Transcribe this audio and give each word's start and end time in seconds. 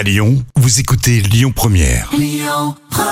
À 0.00 0.02
Lyon, 0.02 0.42
vous 0.56 0.80
écoutez 0.80 1.20
Lyon 1.20 1.52
Première. 1.54 2.08
Lyon 2.16 2.74
Première. 2.88 3.10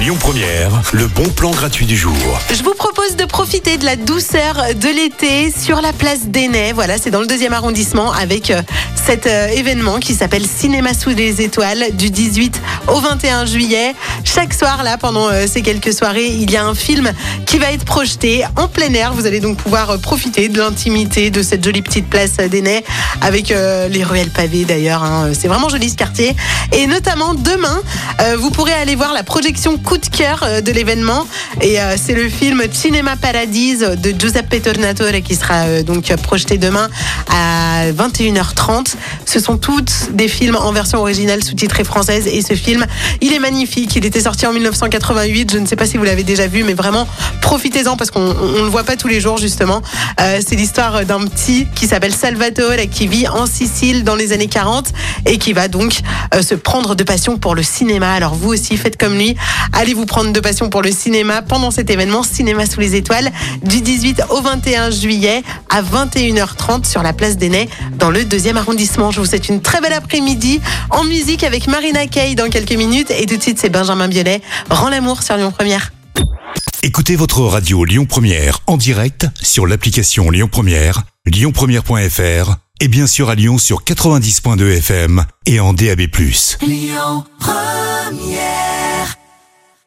Lyon 0.00 0.16
Première, 0.18 0.70
le 0.94 1.06
bon 1.06 1.28
plan 1.28 1.50
gratuit 1.50 1.84
du 1.84 1.98
jour. 1.98 2.16
Je 2.50 2.62
vous 2.62 2.72
propose 2.72 3.16
de 3.16 3.26
profiter 3.26 3.76
de 3.76 3.84
la 3.84 3.96
douceur 3.96 4.56
de 4.74 4.88
l'été 4.88 5.50
sur 5.50 5.82
la 5.82 5.92
place 5.92 6.28
d'Enay. 6.28 6.72
Voilà, 6.72 6.96
c'est 6.96 7.10
dans 7.10 7.20
le 7.20 7.26
deuxième 7.26 7.52
arrondissement 7.52 8.10
avec 8.10 8.50
euh, 8.50 8.62
cet 9.04 9.26
euh, 9.26 9.48
événement 9.48 9.98
qui 9.98 10.14
s'appelle 10.14 10.46
Cinéma 10.46 10.94
sous 10.94 11.10
les 11.10 11.42
étoiles 11.42 11.86
du 11.94 12.10
18 12.10 12.60
au 12.88 13.00
21 13.00 13.46
juillet. 13.46 13.94
Chaque 14.24 14.54
soir, 14.54 14.82
là, 14.84 14.96
pendant 14.96 15.28
euh, 15.28 15.46
ces 15.48 15.62
quelques 15.62 15.92
soirées, 15.92 16.26
il 16.26 16.50
y 16.50 16.56
a 16.56 16.64
un 16.64 16.74
film 16.74 17.12
qui 17.44 17.58
va 17.58 17.72
être 17.72 17.84
projeté 17.84 18.44
en 18.56 18.68
plein 18.68 18.92
air. 18.94 19.12
Vous 19.12 19.26
allez 19.26 19.40
donc 19.40 19.56
pouvoir 19.56 19.90
euh, 19.90 19.98
profiter 19.98 20.48
de 20.48 20.58
l'intimité 20.58 21.30
de 21.30 21.42
cette 21.42 21.64
jolie 21.64 21.82
petite 21.82 22.08
place 22.08 22.36
d'Enay 22.36 22.84
avec 23.20 23.48
les 23.50 24.04
ruelles 24.04 24.30
pavées 24.30 24.64
d'ailleurs. 24.64 25.02
hein. 25.02 25.30
C'est 25.38 25.48
vraiment 25.48 25.68
joli 25.68 25.90
ce 25.90 25.96
quartier. 25.96 26.34
Et 26.72 26.86
notamment 26.86 27.34
demain, 27.34 27.80
euh, 28.20 28.36
vous 28.38 28.50
pourrez 28.50 28.72
aller 28.72 28.94
voir 28.94 29.12
la 29.12 29.22
projection 29.22 29.78
coup 29.78 29.98
de 29.98 30.06
cœur 30.06 30.42
euh, 30.42 30.60
de 30.60 30.72
l'événement. 30.72 31.26
Et 31.60 31.80
euh, 31.80 31.96
c'est 32.02 32.14
le 32.14 32.28
film 32.28 32.62
Cinema 32.70 33.16
Paradiso 33.16 33.96
de 33.96 34.10
Giuseppe 34.10 34.62
Tornatore 34.62 35.22
qui 35.24 35.34
sera 35.34 35.64
euh, 35.64 35.82
donc 35.82 36.14
projeté 36.16 36.58
demain 36.58 36.88
à 37.30 37.90
21h30. 37.90 38.94
Ce 39.26 39.40
sont 39.40 39.56
toutes 39.56 40.10
des 40.12 40.28
films 40.28 40.56
en 40.56 40.72
version 40.72 41.00
originale 41.00 41.42
sous-titrée 41.42 41.84
française. 41.84 42.26
Et 42.26 42.42
ce 42.42 42.54
film, 42.54 42.86
il 43.20 43.32
est 43.32 43.38
magnifique. 43.38 43.96
Il 43.96 44.04
était 44.04 44.20
sorti 44.20 44.46
en 44.46 44.52
1988. 44.52 45.52
Je 45.52 45.58
ne 45.58 45.66
sais 45.66 45.76
pas 45.76 45.86
si 45.86 45.96
vous 45.96 46.04
l'avez 46.04 46.24
déjà 46.24 46.46
vu, 46.46 46.64
mais 46.64 46.74
vraiment 46.74 47.06
profitez-en 47.40 47.96
parce 47.96 48.10
qu'on 48.10 48.34
on 48.40 48.62
le 48.62 48.68
voit 48.68 48.84
pas 48.84 48.96
tous 48.96 49.08
les 49.08 49.20
jours 49.20 49.38
justement. 49.38 49.82
C'est 50.18 50.54
l'histoire 50.54 51.04
d'un 51.04 51.20
petit 51.26 51.66
qui 51.74 51.86
s'appelle 51.86 52.14
Salvatore 52.14 52.88
qui 52.90 53.06
vit 53.06 53.28
en 53.28 53.46
Sicile 53.46 54.04
dans 54.04 54.14
les 54.14 54.32
années 54.32 54.46
40 54.46 54.92
et 55.26 55.38
qui 55.38 55.52
va 55.52 55.68
donc 55.68 56.00
se 56.40 56.54
prendre 56.54 56.94
de 56.94 57.04
passion 57.04 57.38
pour 57.38 57.54
le 57.54 57.62
cinéma. 57.62 58.01
Alors 58.10 58.34
vous 58.34 58.50
aussi 58.50 58.76
faites 58.76 58.96
comme 58.96 59.14
lui, 59.14 59.36
allez 59.72 59.94
vous 59.94 60.06
prendre 60.06 60.32
de 60.32 60.40
passion 60.40 60.68
pour 60.68 60.82
le 60.82 60.90
cinéma 60.90 61.42
pendant 61.42 61.70
cet 61.70 61.90
événement 61.90 62.22
Cinéma 62.22 62.66
sous 62.66 62.80
les 62.80 62.94
étoiles 62.96 63.30
du 63.62 63.80
18 63.80 64.22
au 64.30 64.40
21 64.40 64.90
juillet 64.90 65.42
à 65.68 65.82
21h30 65.82 66.84
sur 66.84 67.02
la 67.02 67.12
place 67.12 67.36
d'Enay 67.36 67.68
dans 67.98 68.10
le 68.10 68.24
deuxième 68.24 68.56
arrondissement. 68.56 69.10
Je 69.10 69.20
vous 69.20 69.26
souhaite 69.26 69.48
une 69.48 69.62
très 69.62 69.80
belle 69.80 69.92
après-midi 69.92 70.60
en 70.90 71.04
musique 71.04 71.44
avec 71.44 71.66
Marina 71.66 72.06
Kaye 72.06 72.34
dans 72.34 72.48
quelques 72.48 72.72
minutes 72.72 73.10
et 73.10 73.26
tout 73.26 73.36
de 73.36 73.42
suite 73.42 73.58
c'est 73.58 73.70
Benjamin 73.70 74.08
Biolay. 74.08 74.40
Rends 74.70 74.90
l'amour 74.90 75.22
sur 75.22 75.36
Lyon 75.36 75.52
Première. 75.52 75.92
Écoutez 76.82 77.14
votre 77.14 77.42
radio 77.42 77.84
Lyon 77.84 78.06
Première 78.06 78.58
en 78.66 78.76
direct 78.76 79.26
sur 79.40 79.66
l'application 79.66 80.30
Lyon 80.30 80.48
Première, 80.50 81.04
lyonpremière.fr 81.26 82.56
et 82.80 82.88
bien 82.88 83.06
sûr 83.06 83.30
à 83.30 83.36
Lyon 83.36 83.58
sur 83.58 83.84
90.2 83.84 84.78
FM 84.78 85.24
et 85.46 85.60
en 85.60 85.72
DAB+. 85.72 86.00
Lyon 86.62 87.24
Première. 88.12 88.71